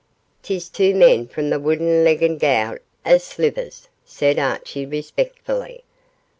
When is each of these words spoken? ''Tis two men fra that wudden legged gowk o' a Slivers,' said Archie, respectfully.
''Tis 0.41 0.67
two 0.67 0.95
men 0.95 1.27
fra 1.27 1.43
that 1.43 1.61
wudden 1.61 2.03
legged 2.03 2.39
gowk 2.39 2.79
o' 3.05 3.13
a 3.13 3.19
Slivers,' 3.19 3.87
said 4.03 4.39
Archie, 4.39 4.83
respectfully. 4.87 5.83